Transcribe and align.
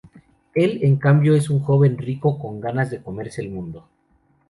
Él, 0.55 0.79
en 0.81 0.95
cambio, 0.97 1.35
es 1.35 1.51
un 1.51 1.59
joven 1.59 1.95
rico 1.99 2.39
con 2.39 2.59
ganas 2.59 2.89
de 2.89 3.03
comerse 3.03 3.41
el 3.43 3.51
mundo. 3.51 3.87